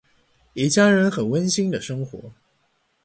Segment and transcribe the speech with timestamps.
[0.53, 2.33] 一家人很温馨的生活。